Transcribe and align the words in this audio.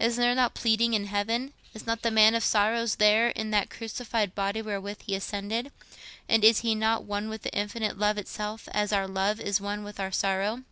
Is 0.00 0.16
there 0.16 0.34
not 0.34 0.54
pleading 0.54 0.94
in 0.94 1.06
heaven? 1.06 1.52
Is 1.74 1.86
not 1.86 2.02
the 2.02 2.10
Man 2.10 2.34
of 2.34 2.42
Sorrows 2.42 2.96
there 2.96 3.28
in 3.28 3.52
that 3.52 3.70
crucified 3.70 4.34
body 4.34 4.60
wherewith 4.60 5.02
he 5.06 5.14
ascended? 5.14 5.70
And 6.28 6.42
is 6.42 6.62
He 6.62 6.74
not 6.74 7.04
one 7.04 7.28
with 7.28 7.42
the 7.42 7.52
Infinite 7.54 7.96
Love 7.96 8.18
itself—as 8.18 8.92
our 8.92 9.06
love 9.06 9.38
is 9.38 9.60
one 9.60 9.84
with 9.84 10.00
our 10.00 10.10
sorrow? 10.10 10.64